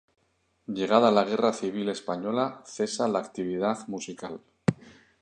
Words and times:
Llegada 0.79 1.11
la 1.17 1.23
Guerra 1.27 1.51
Civil 1.59 1.89
Española, 1.95 2.59
cesa 2.65 3.07
la 3.07 3.19
actividad 3.19 3.87
musical. 3.87 4.41